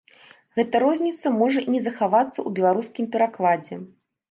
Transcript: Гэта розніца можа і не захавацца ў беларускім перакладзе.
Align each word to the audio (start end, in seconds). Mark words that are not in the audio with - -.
Гэта 0.59 0.79
розніца 0.83 1.33
можа 1.41 1.59
і 1.67 1.67
не 1.75 1.83
захавацца 1.89 2.35
ў 2.35 2.49
беларускім 2.59 3.13
перакладзе. 3.19 3.83